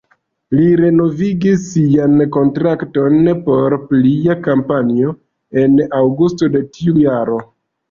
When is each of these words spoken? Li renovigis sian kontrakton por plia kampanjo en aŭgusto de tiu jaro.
Li 0.59 0.69
renovigis 0.77 1.65
sian 1.73 2.23
kontrakton 2.37 3.29
por 3.45 3.77
plia 3.93 4.39
kampanjo 4.49 5.15
en 5.67 5.79
aŭgusto 6.01 6.53
de 6.59 6.67
tiu 6.75 7.01
jaro. 7.07 7.41